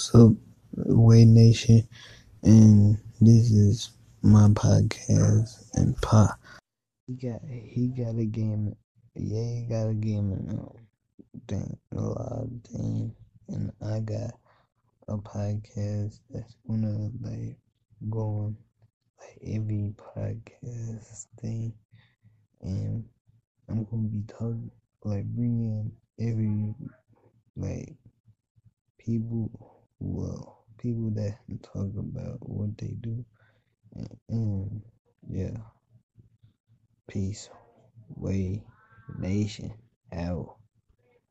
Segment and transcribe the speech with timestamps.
[0.00, 0.32] What's up,
[0.72, 1.86] Way Nation?
[2.42, 3.90] And this is
[4.22, 6.40] my podcast and pop.
[7.06, 8.74] He got he got a game.
[9.14, 10.70] Yeah, he got a game um,
[11.46, 13.14] thing, a of thing,
[13.48, 14.30] and I got
[15.08, 17.58] a podcast that's gonna like
[18.08, 18.56] go on
[19.18, 21.74] like every podcast thing,
[22.62, 23.04] and
[23.68, 24.70] I'm gonna be talking
[25.04, 26.74] like bringing every
[27.54, 27.96] like
[28.96, 33.24] people well people that talk about what they do
[34.28, 34.82] and,
[35.30, 35.58] yeah
[37.08, 37.50] peace
[38.16, 38.62] way
[39.18, 39.72] nation
[40.14, 40.56] out